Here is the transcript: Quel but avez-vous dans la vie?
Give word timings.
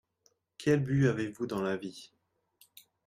Quel 0.57 0.79
but 0.79 1.07
avez-vous 1.09 1.45
dans 1.45 1.61
la 1.61 1.77
vie? 1.77 2.11